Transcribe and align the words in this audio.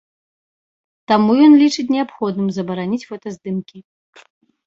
Таму 1.09 1.31
ён 1.47 1.53
лічыць 1.63 1.85
неабходным 1.95 2.49
забараніць 2.57 3.07
фотаздымкі. 3.09 3.77